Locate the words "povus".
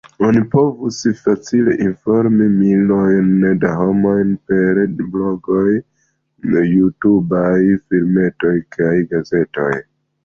0.51-0.95